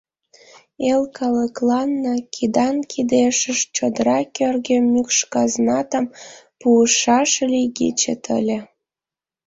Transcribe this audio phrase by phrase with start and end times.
[0.91, 6.05] Эл калыкланна кидан-кидешышт чодыра кӧргӧ мӱкш казнатым
[6.59, 8.59] пуышаш лийгечет ыле.